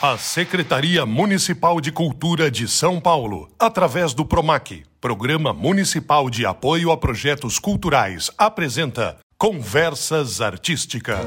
[0.00, 6.92] A Secretaria Municipal de Cultura de São Paulo, através do PROMAC, Programa Municipal de Apoio
[6.92, 11.26] a Projetos Culturais, apresenta Conversas Artísticas.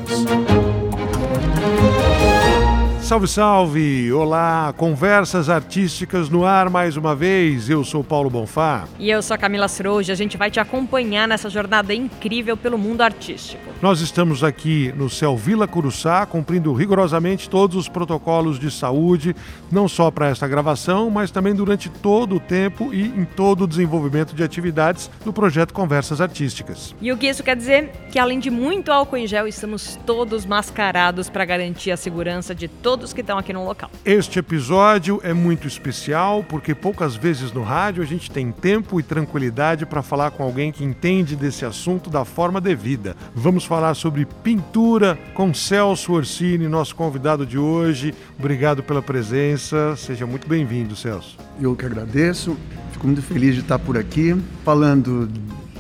[3.02, 4.14] Salve, salve!
[4.14, 7.70] Olá, conversas artísticas no ar mais uma vez.
[7.70, 8.88] Eu sou Paulo Bonfá.
[8.98, 10.14] E eu sou a Camila Sroja.
[10.14, 13.71] A gente vai te acompanhar nessa jornada incrível pelo mundo artístico.
[13.82, 19.36] Nós estamos aqui no Céu Vila Curuçá, cumprindo rigorosamente todos os protocolos de saúde,
[19.72, 23.68] não só para esta gravação, mas também durante todo o tempo e em todo o
[23.68, 26.94] desenvolvimento de atividades do projeto Conversas Artísticas.
[27.02, 27.90] E o que isso quer dizer?
[28.12, 32.68] Que além de muito álcool em gel, estamos todos mascarados para garantir a segurança de
[32.68, 33.90] todos que estão aqui no local.
[34.06, 39.04] Este episódio é muito especial porque poucas vezes no rádio a gente tem tempo e
[39.04, 43.16] tranquilidade para falar com alguém que entende desse assunto da forma devida.
[43.34, 48.14] Vamos falar sobre pintura com Celso Orsini, nosso convidado de hoje.
[48.38, 49.96] Obrigado pela presença.
[49.96, 51.38] Seja muito bem-vindo, Celso.
[51.58, 52.58] Eu que agradeço.
[52.92, 55.30] Fico muito feliz de estar por aqui falando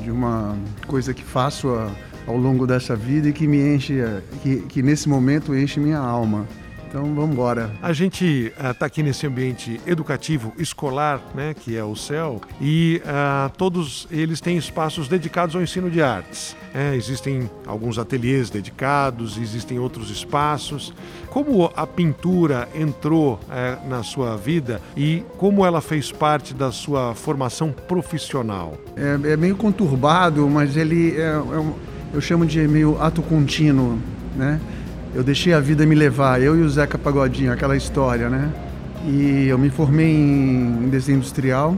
[0.02, 0.56] de uma
[0.88, 1.67] coisa que faço
[2.25, 4.02] ao longo dessa vida e que me enche,
[4.42, 6.48] que, que nesse momento enche minha alma.
[6.92, 7.72] Então vamos embora.
[7.81, 13.02] A gente está uh, aqui nesse ambiente educativo escolar, né, que é o CEL, e
[13.06, 16.53] uh, todos eles têm espaços dedicados ao ensino de artes.
[16.73, 20.94] É, existem alguns ateliês dedicados, existem outros espaços.
[21.30, 27.16] Como a pintura entrou é, na sua vida e como ela fez parte da sua
[27.16, 28.78] formação profissional?
[28.98, 33.98] É, é meio conturbado, mas ele é, é eu chamo de meio ato contínuo,
[34.36, 34.59] né?
[35.14, 38.52] Eu deixei a vida me levar, eu e o Zeca Pagodinho, aquela história, né?
[39.06, 41.78] E eu me formei em, desenho industrial.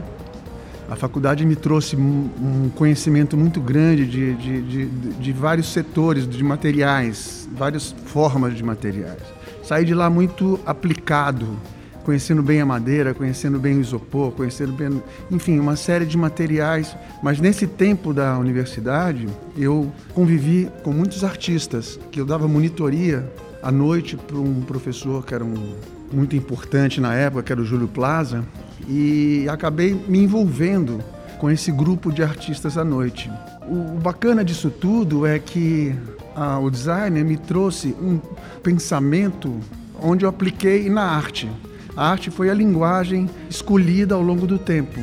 [0.88, 6.44] A faculdade me trouxe um conhecimento muito grande de, de, de, de vários setores de
[6.44, 9.22] materiais, várias formas de materiais.
[9.62, 11.56] Saí de lá muito aplicado,
[12.04, 16.96] conhecendo bem a madeira, conhecendo bem o isopor, conhecendo bem, enfim, uma série de materiais.
[17.22, 23.28] Mas nesse tempo da universidade, eu convivi com muitos artistas, que eu dava monitoria
[23.62, 25.74] à noite para um professor que era um,
[26.12, 28.44] muito importante na época, que era o Júlio Plaza,
[28.86, 31.00] e acabei me envolvendo
[31.38, 33.30] com esse grupo de artistas à noite.
[33.66, 35.94] O, o bacana disso tudo é que
[36.36, 38.20] ah, o designer me trouxe um
[38.62, 39.58] pensamento
[40.00, 41.50] onde eu apliquei na arte.
[41.96, 45.00] A arte foi a linguagem escolhida ao longo do tempo,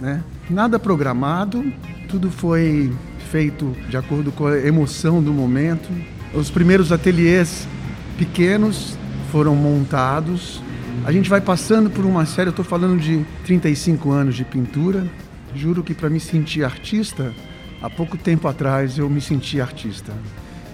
[0.00, 0.22] né?
[0.48, 1.70] Nada programado,
[2.08, 2.90] tudo foi
[3.30, 5.88] feito de acordo com a emoção do momento.
[6.32, 7.68] Os primeiros ateliês
[8.16, 8.96] pequenos
[9.30, 10.62] foram montados.
[11.04, 15.06] A gente vai passando por uma série, eu estou falando de 35 anos de pintura.
[15.54, 17.34] Juro que para me sentir artista,
[17.82, 20.12] há pouco tempo atrás eu me senti artista.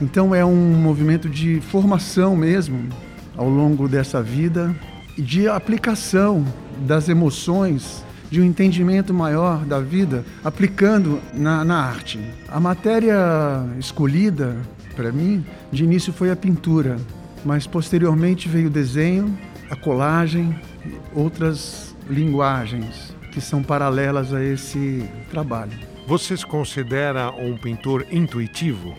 [0.00, 2.88] Então é um movimento de formação mesmo
[3.36, 4.72] ao longo dessa vida
[5.16, 6.44] de aplicação
[6.86, 12.20] das emoções, de um entendimento maior da vida, aplicando na, na arte.
[12.48, 14.56] A matéria escolhida
[14.96, 16.96] para mim, de início foi a pintura,
[17.44, 19.38] mas posteriormente veio o desenho,
[19.70, 20.58] a colagem,
[21.14, 25.78] outras linguagens que são paralelas a esse trabalho.
[26.06, 28.94] Você se considera um pintor intuitivo?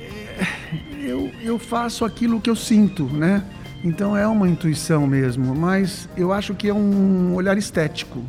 [1.02, 3.44] Eu, eu faço aquilo que eu sinto, né?
[3.84, 8.24] Então é uma intuição mesmo, mas eu acho que é um olhar estético.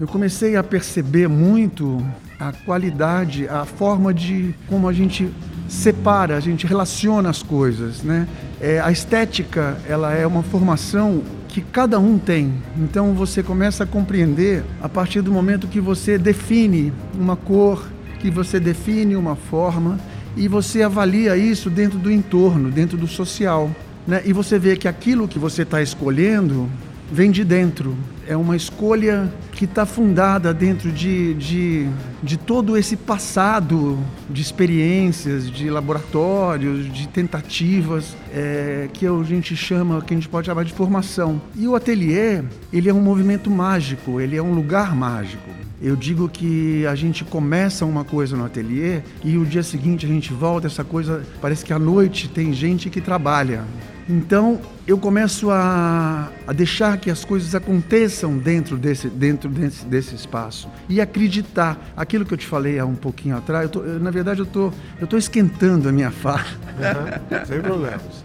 [0.00, 2.04] Eu comecei a perceber muito
[2.38, 5.32] a qualidade, a forma de como a gente
[5.68, 8.26] separa, a gente relaciona as coisas, né?
[8.60, 12.52] É, a estética, ela é uma formação que cada um tem.
[12.76, 17.86] Então você começa a compreender a partir do momento que você define uma cor,
[18.18, 19.98] que você define uma forma
[20.36, 23.70] e você avalia isso dentro do entorno, dentro do social.
[24.06, 24.22] Né?
[24.24, 26.68] E você vê que aquilo que você está escolhendo
[27.12, 27.94] vem de dentro.
[28.26, 31.86] É uma escolha que está fundada dentro de, de,
[32.22, 33.98] de todo esse passado
[34.30, 40.46] de experiências, de laboratórios, de tentativas, é, que a gente chama, que a gente pode
[40.46, 41.40] chamar de formação.
[41.54, 45.50] E o ateliê, ele é um movimento mágico, ele é um lugar mágico.
[45.82, 50.08] Eu digo que a gente começa uma coisa no ateliê e o dia seguinte a
[50.08, 53.64] gente volta, essa coisa, parece que à noite tem gente que trabalha.
[54.08, 60.14] Então eu começo a, a, deixar que as coisas aconteçam dentro desse, dentro desse, desse
[60.14, 61.78] espaço e acreditar.
[61.96, 64.72] Aquilo que eu te falei há um pouquinho atrás, eu tô, na verdade eu tô,
[64.94, 66.44] estou tô esquentando a minha fala.
[66.72, 68.24] Uhum, sem problemas.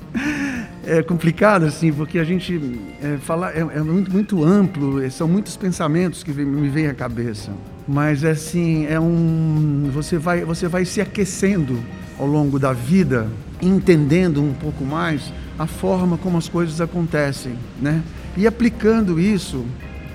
[0.85, 5.27] É complicado assim, porque a gente é, falar é, é, muito, muito amplo, é, são
[5.27, 7.51] muitos pensamentos que me vêm à cabeça.
[7.88, 11.77] Mas assim, é um você vai você vai se aquecendo
[12.18, 13.27] ao longo da vida,
[13.62, 18.04] entendendo um pouco mais a forma como as coisas acontecem, né?
[18.36, 19.65] E aplicando isso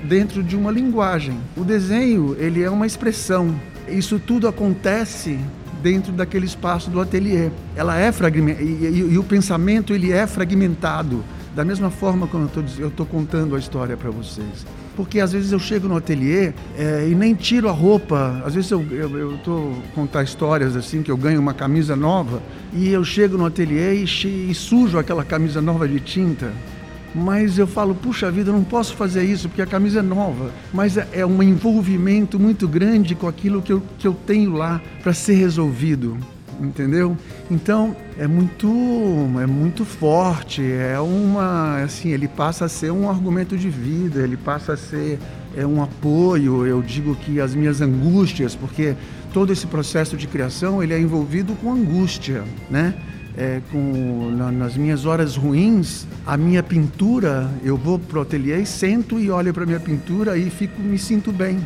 [0.04, 1.38] dentro de uma linguagem.
[1.56, 3.54] O desenho, ele é uma expressão.
[3.88, 5.38] Isso tudo acontece
[5.82, 7.50] dentro daquele espaço do ateliê.
[7.74, 11.24] Ela é fragmentada e, e, e, o pensamento ele é fragmentado
[11.54, 14.66] da mesma forma como eu estou contando a história para vocês.
[14.96, 18.42] Porque às vezes eu chego no ateliê é, e nem tiro a roupa.
[18.44, 23.04] Às vezes eu estou contar histórias assim que eu ganho uma camisa nova e eu
[23.04, 26.52] chego no ateliê e, e sujo aquela camisa nova de tinta
[27.14, 30.50] mas eu falo, puxa vida, eu não posso fazer isso porque a camisa é nova.
[30.72, 34.80] Mas é, é um envolvimento muito grande com aquilo que eu, que eu tenho lá
[35.02, 36.16] para ser resolvido,
[36.62, 37.16] entendeu?
[37.50, 38.68] Então é muito,
[39.40, 44.36] é muito forte, é uma, assim, ele passa a ser um argumento de vida, ele
[44.36, 45.18] passa a ser
[45.56, 46.66] é um apoio.
[46.66, 48.94] Eu digo que as minhas angústias, porque
[49.32, 52.94] todo esse processo de criação ele é envolvido com angústia, né?
[53.36, 58.66] é, com, na, nas minhas horas ruins, a minha pintura, eu vou pro ateliê e
[58.66, 61.60] sento e olho para minha pintura e fico, me sinto bem.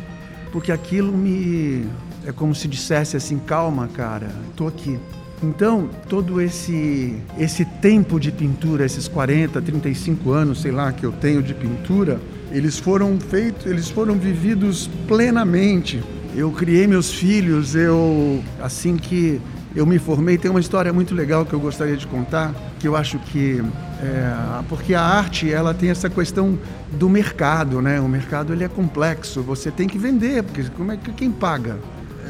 [0.51, 1.85] Porque aquilo me.
[2.25, 4.97] É como se dissesse assim: calma, cara, estou aqui.
[5.43, 11.11] Então, todo esse, esse tempo de pintura, esses 40, 35 anos, sei lá, que eu
[11.11, 12.19] tenho de pintura,
[12.51, 16.03] eles foram feitos, eles foram vividos plenamente.
[16.35, 19.39] Eu criei meus filhos, eu assim que
[19.77, 20.39] eu me formei.
[20.39, 23.63] Tem uma história muito legal que eu gostaria de contar, que eu acho que
[24.01, 26.57] é, porque a arte ela tem essa questão
[26.91, 27.99] do mercado, né?
[28.01, 29.43] O mercado ele é complexo.
[29.43, 31.77] Você tem que vender, porque como é que quem paga?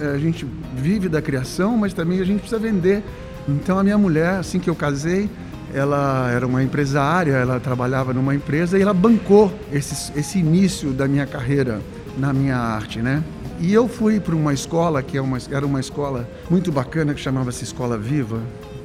[0.02, 0.46] É, a gente
[0.76, 3.02] vive da criação, mas também a gente precisa vender.
[3.48, 5.30] Então a minha mulher, assim que eu casei,
[5.74, 11.08] ela era uma empresária, ela trabalhava numa empresa e ela bancou esse, esse início da
[11.08, 11.80] minha carreira
[12.18, 13.24] na minha arte, né?
[13.60, 17.20] E eu fui para uma escola que é uma, era uma escola muito bacana que
[17.20, 18.40] chamava-se Escola Viva.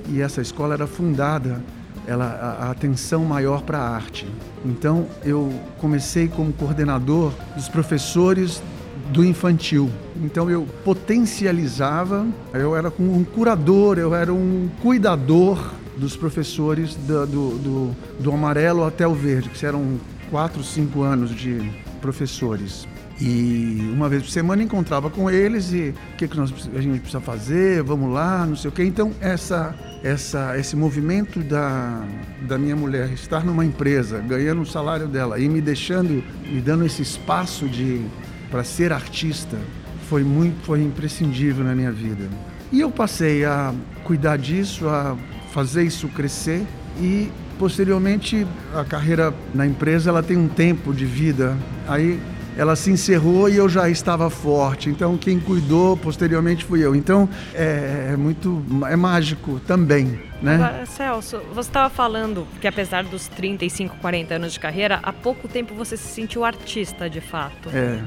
[0.09, 1.63] E essa escola era fundada
[2.07, 4.27] ela, a, a atenção maior para a arte.
[4.65, 8.63] Então eu comecei como coordenador dos professores
[9.13, 9.91] do infantil.
[10.23, 17.59] Então eu potencializava, eu era um curador, eu era um cuidador dos professores do, do,
[17.59, 21.71] do, do amarelo até o verde, que eram quatro, cinco anos de
[22.01, 22.89] professores.
[23.25, 26.99] E uma vez por semana encontrava com eles e o que, que nós, a gente
[26.99, 28.83] precisa fazer, vamos lá, não sei o quê.
[28.83, 29.73] Então, essa,
[30.03, 32.05] essa, esse movimento da,
[32.49, 36.85] da minha mulher estar numa empresa, ganhando o salário dela e me deixando, me dando
[36.85, 38.05] esse espaço de
[38.51, 39.57] para ser artista,
[40.09, 42.29] foi muito, foi imprescindível na minha vida.
[42.73, 43.73] E eu passei a
[44.03, 45.17] cuidar disso, a
[45.53, 46.67] fazer isso crescer
[47.01, 51.57] e posteriormente a carreira na empresa ela tem um tempo de vida.
[51.87, 52.21] Aí
[52.57, 54.89] ela se encerrou e eu já estava forte.
[54.89, 56.95] Então quem cuidou posteriormente fui eu.
[56.95, 60.57] Então é, é muito é mágico também, né?
[60.57, 65.49] Agora, Celso, você estava falando que apesar dos 35, 40 anos de carreira, há pouco
[65.49, 67.69] tempo você se sentiu artista de fato.
[67.73, 68.01] É.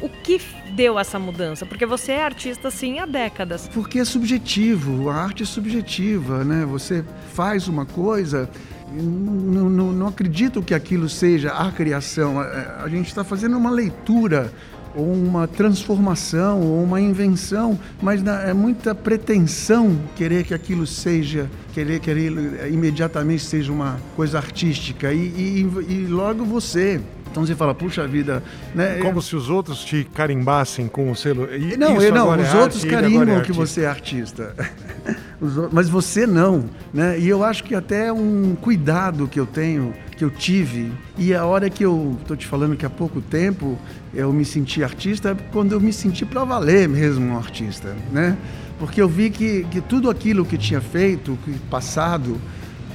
[0.00, 0.40] O que
[0.72, 1.66] deu essa mudança?
[1.66, 3.68] Porque você é artista sim há décadas.
[3.68, 6.64] Porque é subjetivo, a arte é subjetiva, né?
[6.64, 8.48] Você faz uma coisa
[8.92, 12.40] não, não, não acredito que aquilo seja a criação.
[12.40, 14.52] A, a gente está fazendo uma leitura
[14.94, 22.00] ou uma transformação ou uma invenção, mas é muita pretensão querer que aquilo seja, querer
[22.00, 22.32] querer
[22.72, 28.42] imediatamente seja uma coisa artística e, e, e logo você então você fala, puxa vida,
[28.74, 28.98] né?
[28.98, 31.48] Como se os outros te carimbassem com o selo.
[31.54, 34.54] E, não, eu, não, os é outros arte, carimbam é que você é artista.
[35.70, 37.18] mas você não, né?
[37.18, 41.44] E eu acho que até um cuidado que eu tenho, que eu tive, e a
[41.44, 43.78] hora que eu estou te falando que há pouco tempo
[44.12, 48.36] eu me senti artista, quando eu me senti para valer mesmo um artista, né?
[48.78, 52.40] Porque eu vi que, que tudo aquilo que tinha feito, que passado,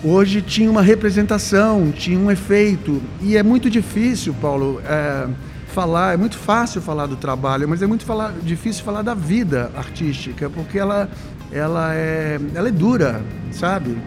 [0.06, 3.02] hoje tinha uma representação, tinha um efeito.
[3.22, 5.28] E é muito difícil, Paulo, é,
[5.74, 9.72] falar, é muito fácil falar do trabalho, mas é muito falar, difícil falar da vida
[9.76, 11.10] artística, porque ela,
[11.52, 13.22] ela, é, ela é dura,
[13.52, 13.98] sabe?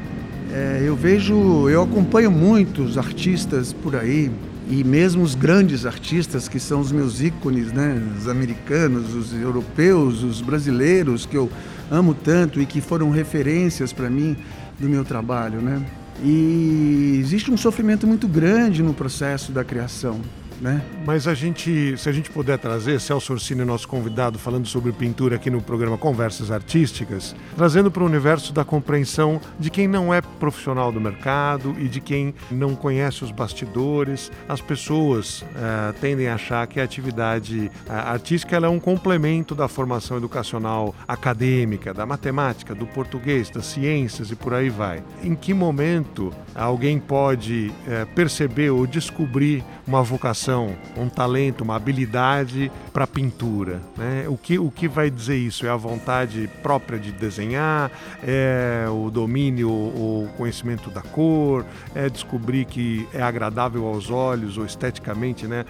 [0.53, 4.31] É, eu vejo, eu acompanho muitos artistas por aí,
[4.71, 8.01] e mesmo os grandes artistas que são os meus ícones, né?
[8.19, 11.51] Os americanos, os europeus, os brasileiros que eu
[11.91, 14.37] amo tanto e que foram referências para mim
[14.79, 15.85] do meu trabalho, né?
[16.23, 20.21] E existe um sofrimento muito grande no processo da criação.
[20.61, 20.83] Né?
[21.05, 25.37] Mas a gente, se a gente puder trazer, Celso Orsini, nosso convidado, falando sobre pintura
[25.37, 30.21] aqui no programa Conversas Artísticas, trazendo para o universo da compreensão de quem não é
[30.21, 34.31] profissional do mercado e de quem não conhece os bastidores.
[34.49, 39.69] As pessoas uh, tendem a achar que a atividade uh, artística é um complemento da
[39.69, 45.03] formação educacional acadêmica, da matemática, do português, das ciências e por aí vai.
[45.23, 52.71] Em que momento alguém pode uh, perceber ou descobrir uma vocação, um talento, uma habilidade
[52.93, 53.81] para pintura?
[53.97, 54.27] Né?
[54.29, 55.67] O, que, o que vai dizer isso?
[55.67, 57.91] É a vontade própria de desenhar?
[58.23, 61.65] É o domínio, o conhecimento da cor?
[61.95, 65.65] É descobrir que é agradável aos olhos ou esteticamente, né?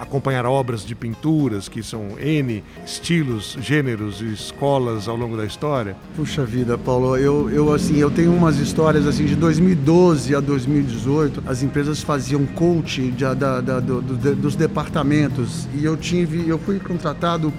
[0.00, 5.96] Acompanhar obras de pinturas, que são N estilos, gêneros e escolas ao longo da história?
[6.16, 11.42] Puxa vida, Paulo, eu, eu assim, eu tenho umas histórias assim de 2012 a 2018,
[11.46, 16.58] as empresas faziam coach de, da, da, do, do, dos departamentos e eu tive, eu
[16.58, 17.52] fui contratado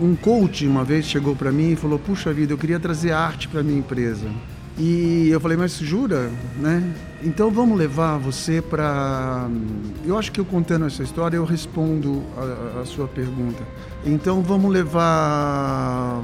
[0.00, 3.48] um coach uma vez chegou para mim e falou: "Puxa vida, eu queria trazer arte
[3.48, 4.26] para minha empresa".
[4.76, 6.82] E eu falei, mas jura, né?
[7.22, 9.48] Então vamos levar você para.
[10.04, 13.62] Eu acho que eu contando essa história eu respondo a, a sua pergunta.
[14.04, 16.20] Então vamos levar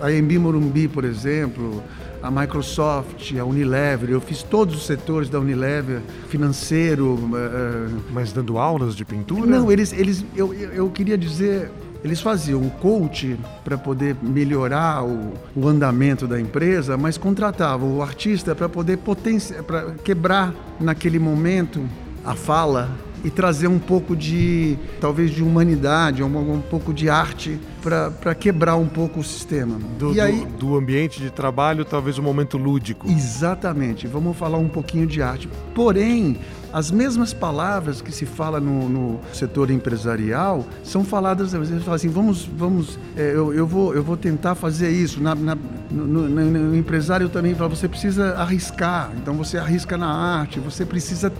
[0.00, 1.82] a Embi Morumbi, por exemplo,
[2.22, 4.10] a Microsoft, a Unilever.
[4.10, 7.14] Eu fiz todos os setores da Unilever, financeiro.
[7.14, 8.00] Uh...
[8.12, 9.44] Mas dando aulas de pintura?
[9.44, 11.70] Não, eles, eles, eu, eu queria dizer
[12.02, 18.02] eles faziam o coach para poder melhorar o, o, andamento da empresa, mas contratavam o
[18.02, 21.86] artista para poder potenciar, para quebrar naquele momento
[22.24, 22.90] a fala
[23.24, 28.76] e trazer um pouco de, talvez, de humanidade, um, um pouco de arte para quebrar
[28.76, 29.78] um pouco o sistema.
[29.98, 33.08] Do, e aí, do, do ambiente de trabalho, talvez um momento lúdico.
[33.10, 34.06] Exatamente.
[34.06, 35.48] Vamos falar um pouquinho de arte.
[35.74, 36.38] Porém,
[36.72, 41.96] as mesmas palavras que se fala no, no setor empresarial são faladas, às vezes, fala
[41.96, 45.20] assim, vamos, vamos, é, eu, eu, vou, eu vou tentar fazer isso.
[45.20, 45.56] Na, na
[45.90, 50.86] no, no, no, empresário também fala, você precisa arriscar, então você arrisca na arte, você
[50.86, 51.32] precisa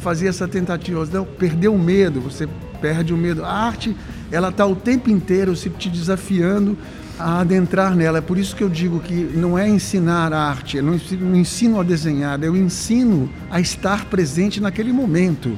[0.00, 2.48] fazer essa tentativa, não, perder o medo, você
[2.80, 3.44] perde o medo.
[3.44, 3.96] A arte,
[4.30, 6.76] ela está o tempo inteiro se te desafiando
[7.22, 8.18] a adentrar nela.
[8.18, 11.82] É por isso que eu digo que não é ensinar arte, eu não ensino, a
[11.82, 15.56] desenhar, eu ensino a estar presente naquele momento.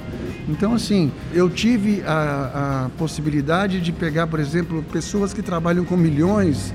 [0.49, 5.97] Então, assim, eu tive a, a possibilidade de pegar, por exemplo, pessoas que trabalham com
[5.97, 6.75] milhões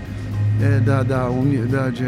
[0.61, 1.29] é, da, da,
[1.69, 2.05] da de,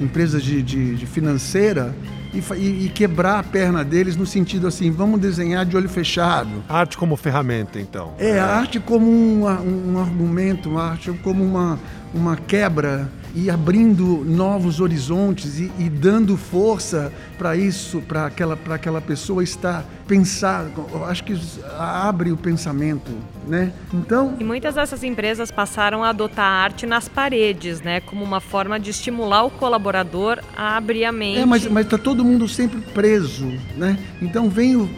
[0.00, 1.94] empresas de, de, de financeira
[2.34, 6.62] e, e, quebrar a perna deles no sentido assim, vamos desenhar de olho fechado.
[6.68, 8.12] arte como ferramenta, então.
[8.18, 11.78] É, a arte como um, um argumento, a arte como uma,
[12.14, 19.00] uma quebra e abrindo novos horizontes e, e dando força para isso, para aquela, aquela
[19.00, 20.66] pessoa estar pensar,
[21.08, 21.38] acho que
[21.76, 23.10] abre o pensamento,
[23.46, 23.72] né?
[23.92, 24.36] Então.
[24.38, 28.00] E muitas dessas empresas passaram a adotar a arte nas paredes, né?
[28.00, 31.40] Como uma forma de estimular o colaborador a abrir a mente.
[31.40, 33.46] É, mas, mas tá todo mundo sempre preso,
[33.76, 33.98] né?
[34.22, 34.88] Então vem o.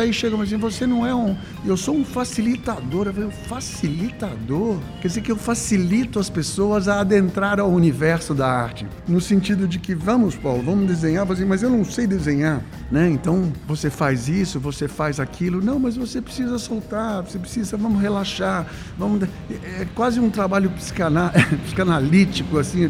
[0.00, 1.36] Aí chega assim, você não é um.
[1.66, 3.06] Eu sou um facilitador.
[3.06, 4.78] Eu falei, facilitador?
[5.00, 8.86] Quer dizer que eu facilito as pessoas a adentrar ao universo da arte.
[9.08, 13.08] No sentido de que, vamos, Paulo, vamos desenhar, mas eu não sei desenhar, né?
[13.08, 15.62] Então você faz isso você faz aquilo.
[15.62, 18.66] Não, mas você precisa soltar, você precisa, vamos relaxar,
[18.98, 19.22] vamos.
[19.22, 21.32] É, é quase um trabalho psicana,
[21.64, 22.86] psicanalítico, assim,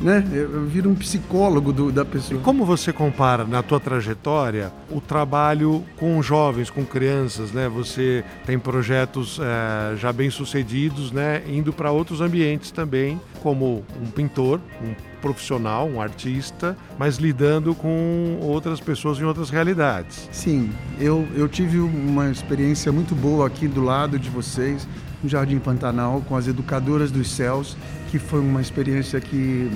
[0.00, 0.24] né?
[0.32, 2.40] Eu viro um psicólogo do, da pessoa.
[2.40, 7.68] E como você compara na tua trajetória o trabalho com jovens, com crianças, né?
[7.68, 11.42] Você tem projetos é, já bem sucedidos, né?
[11.46, 18.38] Indo para outros ambientes também, como um pintor, um profissional, um artista, mas lidando com
[18.40, 20.28] outras pessoas em outras realidades.
[20.30, 20.70] Sim,
[21.00, 24.86] eu, eu tive uma experiência muito boa aqui do lado de vocês,
[25.22, 27.76] no Jardim Pantanal, com as Educadoras dos Céus,
[28.10, 29.70] que foi uma experiência que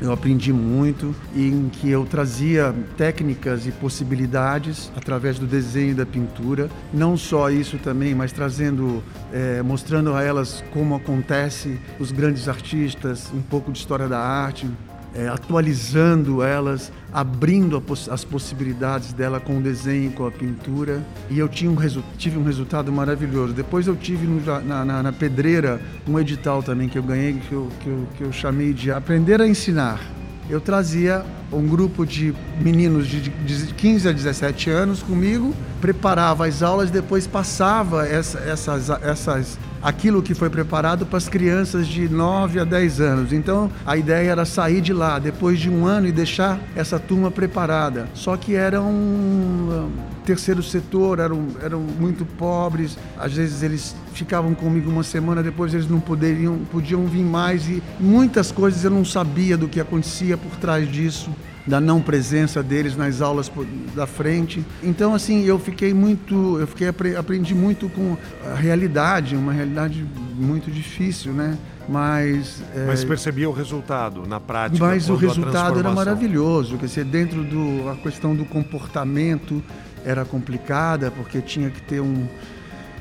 [0.00, 6.06] eu aprendi muito em que eu trazia técnicas e possibilidades através do desenho e da
[6.06, 6.70] pintura.
[6.92, 9.02] Não só isso também, mas trazendo,
[9.32, 14.66] é, mostrando a elas como acontece os grandes artistas, um pouco de história da arte,
[15.14, 21.02] é, atualizando elas, abrindo as possibilidades dela com o desenho, com a pintura.
[21.30, 21.76] E eu tinha um
[22.16, 23.52] tive um resultado maravilhoso.
[23.52, 27.52] Depois eu tive no, na, na, na, Pedreira um edital também que eu ganhei, que
[27.52, 30.00] eu, que eu, que eu chamei de Aprender a Ensinar.
[30.48, 36.62] Eu trazia um grupo de meninos de, de 15 a 17 anos comigo, preparava as
[36.62, 42.60] aulas, depois passava essa, essas, essas aquilo que foi preparado para as crianças de 9
[42.60, 43.32] a 10 anos.
[43.32, 47.30] Então a ideia era sair de lá depois de um ano e deixar essa turma
[47.30, 48.08] preparada.
[48.14, 49.90] Só que eram
[50.24, 52.98] terceiro setor, eram, eram muito pobres.
[53.18, 57.82] Às vezes eles ficavam comigo uma semana, depois eles não poderiam, podiam vir mais e
[57.98, 61.30] muitas coisas eu não sabia do que acontecia por trás disso
[61.68, 63.50] da não presença deles nas aulas
[63.94, 64.64] da frente.
[64.82, 70.70] Então assim, eu fiquei muito, eu fiquei aprendi muito com a realidade, uma realidade muito
[70.70, 71.56] difícil, né?
[71.88, 72.86] Mas é...
[72.86, 74.84] mas percebia o resultado na prática.
[74.84, 79.62] Mas o resultado era maravilhoso, quer dizer, dentro do a questão do comportamento
[80.04, 82.26] era complicada porque tinha que ter um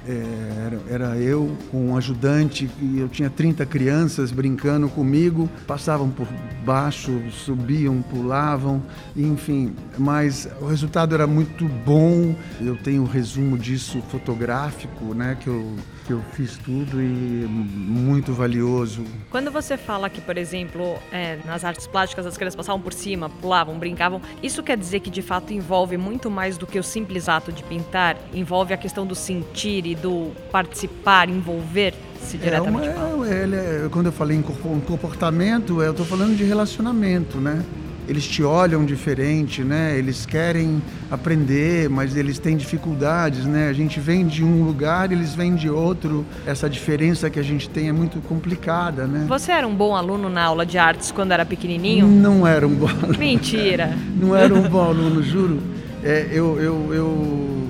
[0.07, 6.09] é, era, era, eu com um ajudante e eu tinha 30 crianças brincando comigo, passavam
[6.09, 6.25] por
[6.63, 8.81] baixo, subiam, pulavam,
[9.15, 12.33] enfim, mas o resultado era muito bom.
[12.61, 15.75] Eu tenho um resumo disso fotográfico, né, que eu
[16.07, 19.03] que eu fiz tudo e muito valioso.
[19.29, 23.29] Quando você fala que, por exemplo, é, nas artes plásticas as crianças passavam por cima,
[23.29, 27.27] pulavam, brincavam, isso quer dizer que de fato envolve muito mais do que o simples
[27.27, 28.17] ato de pintar?
[28.33, 32.87] Envolve a questão do sentir e do participar, envolver-se diretamente?
[32.87, 37.65] É uma, é, é, quando eu falei em comportamento, eu estou falando de relacionamento, né?
[38.07, 39.97] Eles te olham diferente, né?
[39.97, 43.67] Eles querem aprender, mas eles têm dificuldades, né?
[43.69, 46.25] A gente vem de um lugar, eles vêm de outro.
[46.45, 49.25] Essa diferença que a gente tem é muito complicada, né?
[49.27, 52.07] Você era um bom aluno na aula de artes quando era pequenininho?
[52.07, 53.19] Não era um bom aluno.
[53.19, 53.97] Mentira.
[54.19, 55.61] Não era um bom aluno, juro.
[56.03, 57.67] É, eu, eu, eu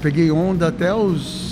[0.00, 1.43] peguei onda até os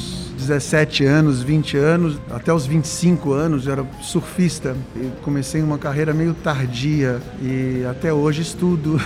[0.47, 4.77] 17 anos, 20 anos, até os 25 anos eu era surfista.
[4.97, 9.01] E comecei uma carreira meio tardia e até hoje estudo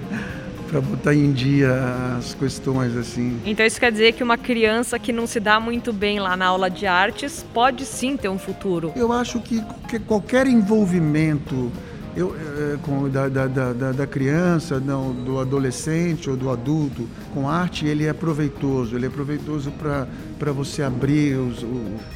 [0.70, 3.40] para botar em dia as questões assim.
[3.44, 6.46] Então isso quer dizer que uma criança que não se dá muito bem lá na
[6.46, 8.92] aula de artes pode sim ter um futuro.
[8.94, 9.62] Eu acho que
[10.06, 11.72] qualquer envolvimento
[12.16, 17.48] eu, é, com, da, da, da, da, criança, não, do adolescente ou do adulto, com
[17.48, 18.96] arte, ele é proveitoso.
[18.96, 21.64] Ele é proveitoso para você abrir os,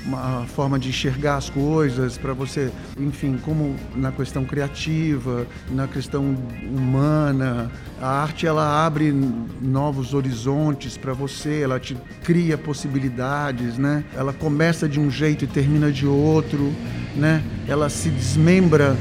[0.05, 6.37] uma forma de enxergar as coisas, para você, enfim, como na questão criativa, na questão
[6.71, 7.71] humana.
[8.01, 9.13] A arte, ela abre
[9.61, 14.05] novos horizontes para você, ela te cria possibilidades, né?
[14.17, 16.73] Ela começa de um jeito e termina de outro,
[17.15, 17.43] né?
[17.69, 18.97] Ela se desmembra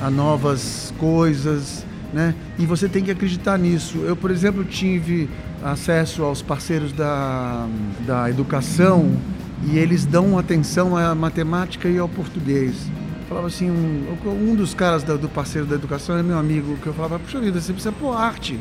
[0.00, 2.34] a novas coisas, né?
[2.58, 3.98] E você tem que acreditar nisso.
[3.98, 5.28] Eu, por exemplo, tive
[5.62, 7.66] acesso aos parceiros da,
[8.06, 9.16] da educação
[9.64, 12.74] e eles dão atenção à matemática e ao português.
[13.20, 16.76] Eu falava assim, um, um dos caras da, do parceiro da educação é meu amigo,
[16.76, 18.58] que eu falava, puxa vida, você precisa pôr arte.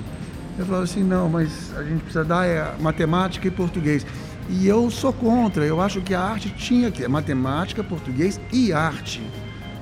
[0.58, 4.06] Eu falava assim, não, mas a gente precisa dar é, matemática e português.
[4.50, 9.22] E eu sou contra, eu acho que a arte tinha que, matemática, português e arte,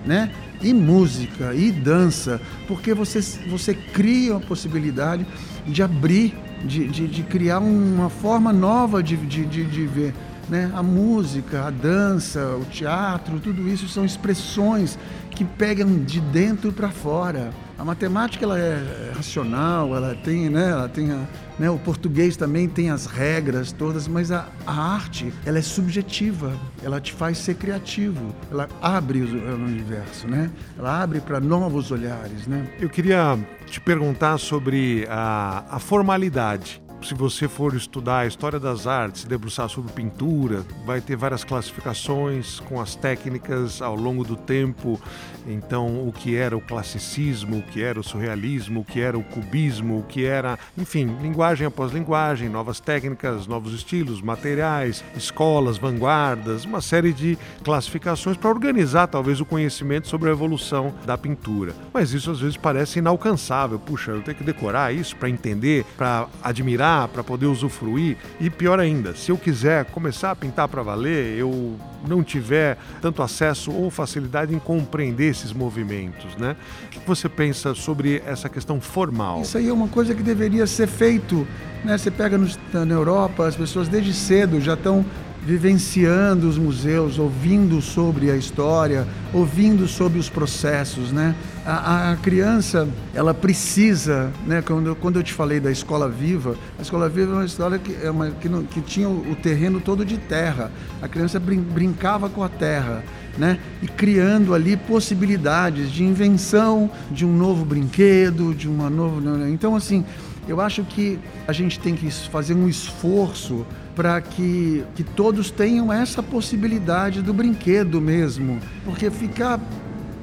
[0.06, 0.32] né?
[0.62, 5.26] e música e dança, porque você, você cria a possibilidade
[5.68, 10.14] de abrir, de, de, de criar uma forma nova de, de, de, de ver.
[10.50, 10.72] Né?
[10.76, 14.98] A música, a dança, o teatro, tudo isso são expressões
[15.32, 17.52] que pegam de dentro para fora.
[17.78, 21.26] A matemática ela é racional, ela tem, né, ela tem a,
[21.58, 26.54] né, o português também tem as regras todas, mas a, a arte ela é subjetiva,
[26.84, 30.52] ela te faz ser criativo, ela abre o, o universo, né?
[30.78, 32.68] Ela abre para novos olhares, né?
[32.80, 38.88] Eu queria te perguntar sobre a, a formalidade se você for estudar a história das
[38.88, 45.00] artes, debruçar sobre pintura, vai ter várias classificações com as técnicas ao longo do tempo.
[45.46, 49.24] Então, o que era o classicismo, o que era o surrealismo, o que era o
[49.24, 56.64] cubismo, o que era, enfim, linguagem após linguagem, novas técnicas, novos estilos, materiais, escolas, vanguardas,
[56.64, 61.74] uma série de classificações para organizar talvez o conhecimento sobre a evolução da pintura.
[61.94, 63.78] Mas isso às vezes parece inalcançável.
[63.78, 68.18] Puxa, eu tenho que decorar isso para entender, para admirar para poder usufruir.
[68.40, 71.78] E pior ainda, se eu quiser começar a pintar para valer, eu
[72.08, 76.56] não tiver tanto acesso ou facilidade em compreender esses movimentos, né?
[76.86, 79.42] O que você pensa sobre essa questão formal?
[79.42, 81.48] Isso aí é uma coisa que deveria ser feito,
[81.84, 81.98] né?
[81.98, 85.06] Você pega no, na Europa, as pessoas desde cedo já estão
[85.46, 91.36] vivenciando os museus, ouvindo sobre a história, ouvindo sobre os processos, né?
[91.66, 94.62] A, a, criança, ela precisa, né?
[94.62, 97.96] Quando, quando eu te falei da escola viva, a escola viva é uma história que,
[98.04, 100.70] é uma, que, não, que tinha o, terreno todo de terra.
[101.02, 103.02] A criança brin, brincava com a terra,
[103.38, 103.58] né?
[103.82, 109.22] E criando ali possibilidades de invenção de um novo brinquedo, de uma nova.
[109.22, 109.50] Né?
[109.50, 110.04] Então, assim,
[110.50, 115.94] eu acho que a gente tem que fazer um esforço para que, que todos tenham
[115.94, 118.60] essa possibilidade do brinquedo mesmo.
[118.84, 119.60] Porque ficar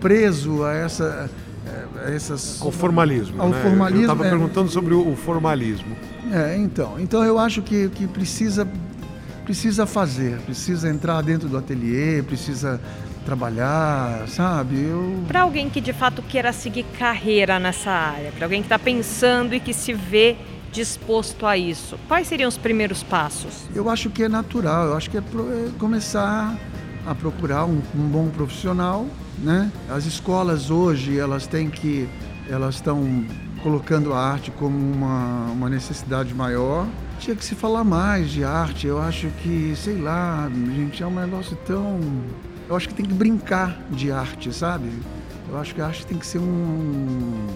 [0.00, 1.30] preso a essa.
[2.04, 3.40] A essas, ao formalismo.
[3.40, 3.62] Ao né?
[3.62, 3.98] formalismo.
[3.98, 4.30] Eu estava é...
[4.30, 5.94] perguntando sobre o formalismo.
[6.32, 6.98] É, então.
[6.98, 8.66] Então eu acho que, que precisa,
[9.44, 12.80] precisa fazer, precisa entrar dentro do ateliê, precisa
[13.24, 14.80] trabalhar, sabe?
[14.80, 15.24] Eu...
[15.28, 19.54] Para alguém que de fato queira seguir carreira nessa área, para alguém que está pensando
[19.54, 20.36] e que se vê
[20.72, 23.68] disposto a isso, quais seriam os primeiros passos?
[23.74, 26.56] Eu acho que é natural, eu acho que é, é começar
[27.06, 29.06] a procurar um, um bom profissional,
[29.42, 29.70] né?
[29.88, 32.09] As escolas hoje elas têm que
[32.48, 33.24] elas estão
[33.62, 36.87] colocando a arte como uma, uma necessidade maior.
[37.18, 38.87] Tinha que se falar mais de arte.
[38.87, 42.00] Eu acho que, sei lá, gente, é um negócio tão.
[42.68, 44.90] Eu acho que tem que brincar de arte, sabe?
[45.48, 47.46] Eu acho que a arte tem que ser um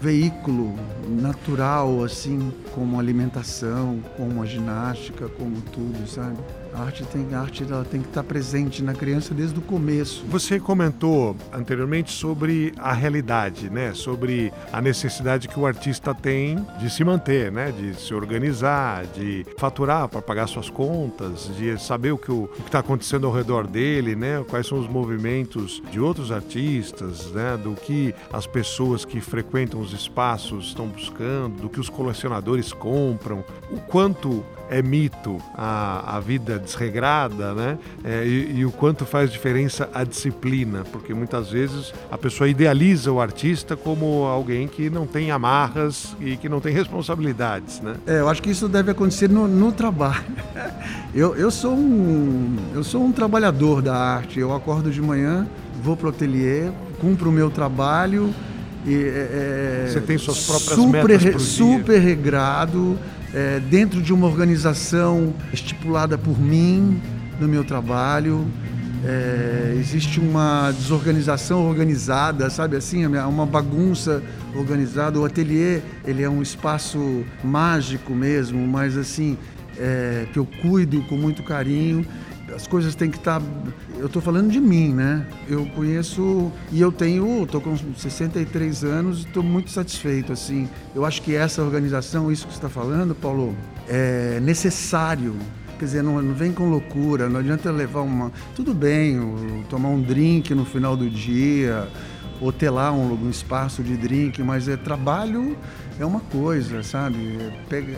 [0.00, 0.74] veículo
[1.08, 6.38] natural, assim, como alimentação, como a ginástica, como tudo, sabe?
[6.74, 10.24] A arte tem, a arte ela tem que estar presente na criança desde o começo.
[10.28, 13.92] Você comentou anteriormente sobre a realidade, né?
[13.94, 17.70] Sobre a necessidade que o artista tem de se manter, né?
[17.70, 22.32] De se organizar, de faturar para pagar suas contas, de saber o que
[22.64, 24.42] está acontecendo ao redor dele, né?
[24.48, 27.58] Quais são os movimentos de outros artistas, né?
[27.62, 33.44] Do que as pessoas que frequentam os espaços estão buscando, do que os colecionadores compram,
[33.70, 37.78] o quanto é mito a, a vida desregrada, né?
[38.02, 43.12] É, e, e, o quanto faz diferença a disciplina, porque muitas vezes a pessoa idealiza
[43.12, 47.96] o artista como alguém que não tem amarras e que não tem responsabilidades, né?
[48.06, 50.24] É, eu acho que isso deve acontecer no, no trabalho.
[51.14, 55.46] Eu, eu, sou um, eu sou um trabalhador da arte, eu acordo de manhã,
[55.82, 58.34] vou para o ateliê, cumpro o meu trabalho,
[58.86, 62.98] e, é, é Você tem suas próprias super, metas super regrado,
[63.34, 67.00] é, dentro de uma organização estipulada por mim
[67.40, 68.46] no meu trabalho.
[69.04, 74.22] É, existe uma desorganização organizada, sabe assim, uma bagunça
[74.54, 75.18] organizada.
[75.18, 79.36] O ateliê ele é um espaço mágico mesmo, mas assim
[79.78, 82.06] é, que eu cuido com muito carinho
[82.54, 83.40] as coisas têm que estar.
[83.40, 83.46] Tá,
[83.98, 85.26] eu estou falando de mim, né?
[85.48, 90.32] Eu conheço e eu tenho, estou com 63 anos, estou muito satisfeito.
[90.32, 93.56] Assim, eu acho que essa organização, isso que você está falando, Paulo,
[93.88, 95.36] é necessário.
[95.78, 98.30] Quer dizer, não, não, vem com loucura, não adianta levar uma.
[98.54, 99.18] Tudo bem,
[99.68, 101.88] tomar um drink no final do dia,
[102.42, 105.56] hotelar um, um espaço de drink, mas é trabalho
[105.98, 107.38] é uma coisa, sabe?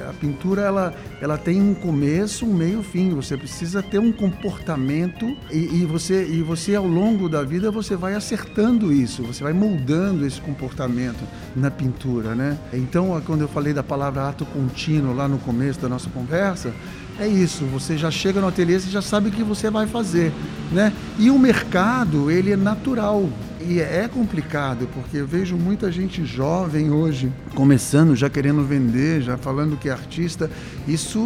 [0.09, 3.11] A pintura ela, ela tem um começo, um meio, fim.
[3.11, 7.96] Você precisa ter um comportamento e, e, você e você ao longo da vida você
[7.96, 12.59] vai acertando isso, você vai moldando esse comportamento na pintura, né?
[12.72, 16.72] Então quando eu falei da palavra ato contínuo lá no começo da nossa conversa
[17.18, 20.33] é isso, você já chega no ateliê, você já sabe o que você vai fazer,
[20.72, 20.92] né?
[21.16, 23.28] E o mercado, ele é natural.
[23.66, 29.38] E é complicado, porque eu vejo muita gente jovem hoje começando, já querendo vender, já
[29.38, 30.50] falando que é artista.
[30.87, 31.18] Isso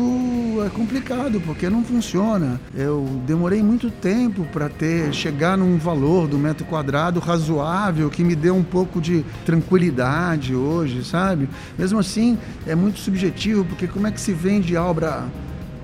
[0.64, 2.60] é complicado, porque não funciona.
[2.72, 8.36] Eu demorei muito tempo para ter chegar num valor do metro quadrado razoável que me
[8.36, 11.48] dê um pouco de tranquilidade hoje, sabe?
[11.76, 15.26] Mesmo assim, é muito subjetivo, porque como é que se vende obra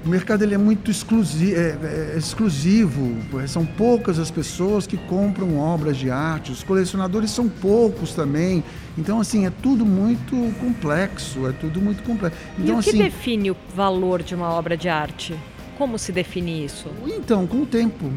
[0.05, 1.79] o mercado ele é muito exclusivo, é,
[2.15, 3.17] é exclusivo,
[3.49, 8.63] são poucas as pessoas que compram obras de arte, os colecionadores são poucos também.
[8.99, 12.39] Então, assim, é tudo muito complexo, é tudo muito complexo.
[12.59, 15.35] Então, e o que assim, define o valor de uma obra de arte?
[15.79, 16.89] Como se define isso?
[17.07, 18.13] Então, com o tempo.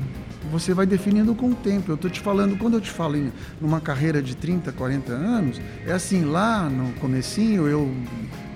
[0.52, 1.92] Você vai definindo com o tempo.
[1.92, 5.60] Eu estou te falando, quando eu te falo em numa carreira de 30, 40 anos,
[5.86, 7.92] é assim, lá no comecinho eu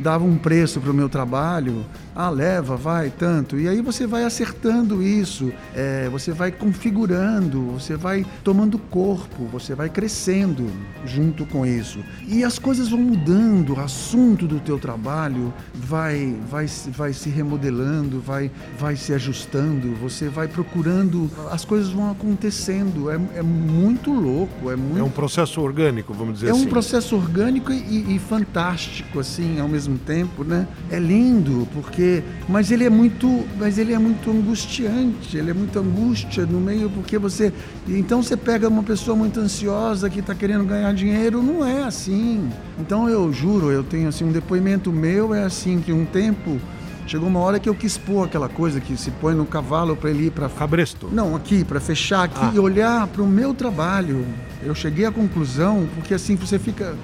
[0.02, 1.86] dava um preço para o meu trabalho,
[2.16, 3.58] ah, leva, vai, tanto.
[3.58, 9.74] E aí você vai acertando isso, é, você vai configurando, você vai tomando corpo, você
[9.74, 10.70] vai crescendo
[11.06, 12.00] junto com isso.
[12.28, 18.20] E as coisas vão mudando, o assunto do teu trabalho vai, vai, vai se remodelando,
[18.20, 23.10] vai, vai se ajustando, você vai procurando, as coisas vão acontecendo.
[23.10, 24.70] É, é muito louco.
[24.70, 25.00] É, muito...
[25.00, 26.64] é um processo orgânico, vamos dizer é assim.
[26.64, 30.68] É um processo orgânico e, e fantástico, assim, ao mesmo tempo, né?
[30.90, 35.80] É lindo, porque mas ele é muito mas ele é muito angustiante ele é muita
[35.80, 37.54] angústia no meio porque você
[37.88, 42.50] então você pega uma pessoa muito ansiosa que está querendo ganhar dinheiro não é assim
[42.80, 46.60] então eu juro eu tenho assim um depoimento meu é assim que um tempo
[47.08, 50.12] Chegou uma hora que eu quis pôr aquela coisa que se põe no cavalo para
[50.12, 51.10] ele ir para cabresto.
[51.12, 52.52] Não, aqui para fechar aqui ah.
[52.56, 54.26] e olhar para o meu trabalho.
[54.64, 56.96] Eu cheguei à conclusão porque assim você fica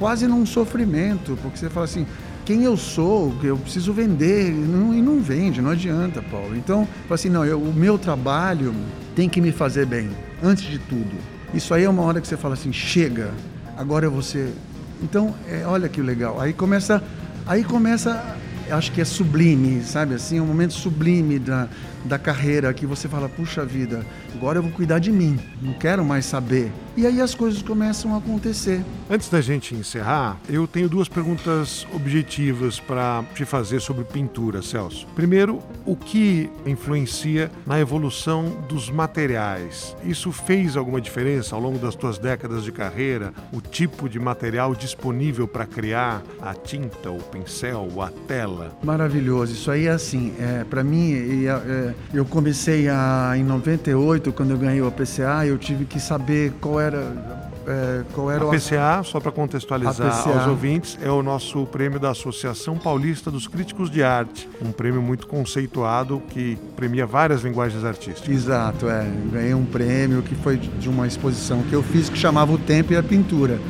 [0.00, 2.04] quase num sofrimento, porque você fala assim,
[2.44, 6.56] quem eu sou, eu preciso vender, e não, e não vende, não adianta, Paulo.
[6.56, 8.74] Então, assim, não, eu, o meu trabalho
[9.14, 10.10] tem que me fazer bem,
[10.42, 11.12] antes de tudo.
[11.54, 13.30] Isso aí é uma hora que você fala assim, chega,
[13.76, 14.52] agora você.
[15.02, 16.40] Então, é, olha que legal.
[16.40, 17.02] Aí começa,
[17.46, 18.36] aí começa
[18.70, 20.14] acho que é sublime, sabe?
[20.14, 21.68] Assim, é um momento sublime da,
[22.04, 26.04] da carreira que você fala, puxa vida, agora eu vou cuidar de mim, não quero
[26.04, 26.70] mais saber.
[26.94, 28.84] E aí as coisas começam a acontecer.
[29.08, 35.06] Antes da gente encerrar, eu tenho duas perguntas objetivas para te fazer sobre pintura, Celso.
[35.14, 39.96] Primeiro, o que influencia na evolução dos materiais?
[40.04, 43.32] Isso fez alguma diferença ao longo das tuas décadas de carreira?
[43.52, 48.76] O tipo de material disponível para criar a tinta, o pincel, a tela?
[48.82, 49.54] Maravilhoso.
[49.54, 54.50] Isso aí é assim, é, para mim, é, é, eu comecei a, em 98, quando
[54.50, 59.00] eu ganhei o PCA, eu tive que saber qual era é, qual era a PCA,
[59.00, 59.04] o...
[59.04, 64.02] só para contextualizar aos ouvintes, é o nosso prêmio da Associação Paulista dos Críticos de
[64.02, 68.28] Arte, um prêmio muito conceituado que premia várias linguagens artísticas.
[68.28, 69.06] Exato, é.
[69.32, 72.92] Ganhei um prêmio que foi de uma exposição que eu fiz que chamava O Tempo
[72.92, 73.60] e a Pintura.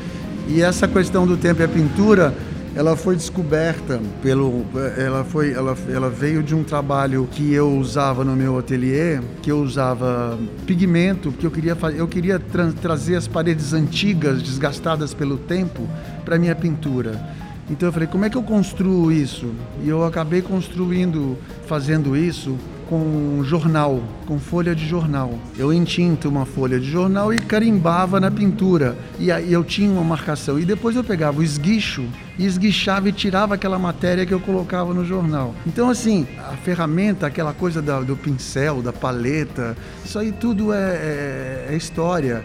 [0.48, 2.34] E essa questão do tempo e a pintura
[2.74, 4.64] ela foi descoberta pelo
[4.96, 9.50] ela foi ela, ela veio de um trabalho que eu usava no meu ateliê que
[9.50, 15.36] eu usava pigmento que eu queria eu queria tra trazer as paredes antigas desgastadas pelo
[15.36, 15.88] tempo
[16.24, 17.20] para minha pintura.
[17.70, 19.52] Então eu falei como é que eu construo isso?
[19.82, 22.56] E eu acabei construindo fazendo isso
[22.92, 25.38] com jornal, com folha de jornal.
[25.56, 28.98] Eu entinto uma folha de jornal e carimbava na pintura.
[29.18, 30.60] E aí eu tinha uma marcação.
[30.60, 32.04] E depois eu pegava o esguicho
[32.38, 35.54] e esguichava e tirava aquela matéria que eu colocava no jornal.
[35.66, 39.74] Então, assim, a ferramenta, aquela coisa da, do pincel, da paleta,
[40.04, 42.44] isso aí tudo é, é, é história.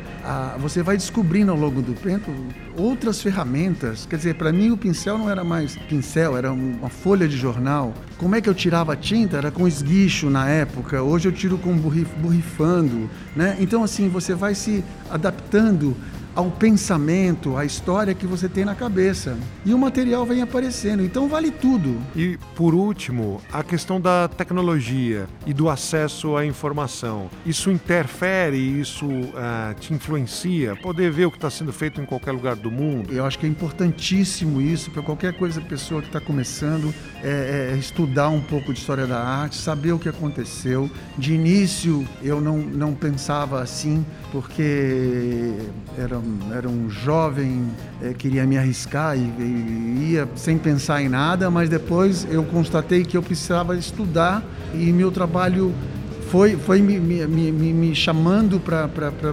[0.60, 2.32] você vai descobrindo ao longo do tempo
[2.78, 4.06] outras ferramentas.
[4.06, 7.94] Quer dizer, para mim o pincel não era mais pincel, era uma folha de jornal.
[8.18, 9.38] Como é que eu tirava tinta?
[9.38, 11.02] Era com esguicho na época.
[11.02, 13.58] Hoje eu tiro com borrif, borrifando, né?
[13.60, 15.96] Então assim, você vai se adaptando
[16.38, 19.36] ao pensamento, à história que você tem na cabeça.
[19.66, 21.98] E o material vem aparecendo, então vale tudo.
[22.16, 27.28] E por último, a questão da tecnologia e do acesso à informação.
[27.44, 30.76] Isso interfere, isso uh, te influencia?
[30.76, 33.12] Poder ver o que está sendo feito em qualquer lugar do mundo?
[33.12, 37.78] Eu acho que é importantíssimo isso para qualquer coisa, pessoa que está começando, é, é
[37.78, 40.88] estudar um pouco de história da arte, saber o que aconteceu.
[41.18, 45.56] De início eu não, não pensava assim, porque
[45.98, 46.20] era
[46.52, 47.68] era um jovem,
[48.02, 53.04] é, queria me arriscar e, e, ia sem pensar em nada, mas depois eu constatei
[53.04, 55.74] que eu precisava estudar e meu trabalho
[56.30, 58.90] foi, foi me, me, me, me chamando para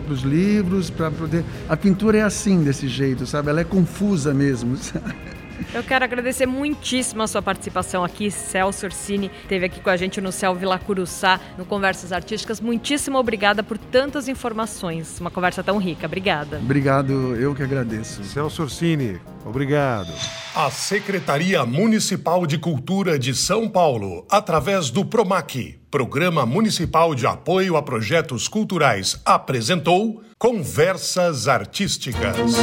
[0.08, 1.44] os livros, para poder.
[1.68, 3.50] A pintura é assim, desse jeito, sabe?
[3.50, 4.76] Ela é confusa mesmo.
[5.72, 8.30] Eu quero agradecer muitíssimo a sua participação aqui.
[8.30, 12.60] Celso Orsini esteve aqui com a gente no Céu Vila Curuçá, no Conversas Artísticas.
[12.60, 15.18] Muitíssimo obrigada por tantas informações.
[15.20, 16.06] Uma conversa tão rica.
[16.06, 16.58] Obrigada.
[16.58, 18.22] Obrigado, eu que agradeço.
[18.24, 20.12] Celso Orsini, obrigado.
[20.54, 27.76] A Secretaria Municipal de Cultura de São Paulo, através do PROMAC, Programa Municipal de Apoio
[27.76, 32.54] a Projetos Culturais, apresentou Conversas Artísticas.